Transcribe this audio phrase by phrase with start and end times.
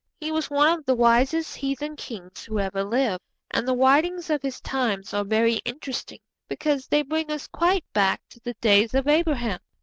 [0.19, 4.41] He was one of the wisest heathen kings who ever lived, and the writings of
[4.41, 9.07] his times are very interesting, because they bring us quite back to the days of
[9.07, 9.59] Abraham.